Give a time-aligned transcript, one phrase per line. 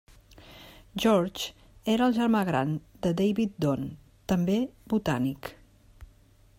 [1.03, 1.53] George
[1.95, 2.71] era el germà gran
[3.05, 3.87] de David Don,
[4.33, 4.57] també
[4.95, 5.55] botànic.